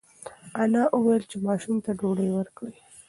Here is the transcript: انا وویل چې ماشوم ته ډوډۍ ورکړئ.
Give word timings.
انا 0.63 0.83
وویل 0.97 1.23
چې 1.31 1.37
ماشوم 1.45 1.77
ته 1.85 1.91
ډوډۍ 1.99 2.29
ورکړئ. 2.33 2.75